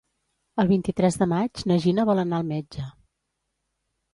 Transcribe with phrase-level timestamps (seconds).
[0.61, 2.87] El vint-i-tres de maig na Gina vol anar al metge.